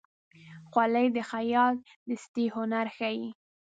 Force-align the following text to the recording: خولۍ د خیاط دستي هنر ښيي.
خولۍ 0.69 1.07
د 1.15 1.17
خیاط 1.29 1.75
دستي 2.09 2.45
هنر 2.55 2.87
ښيي. 2.97 3.29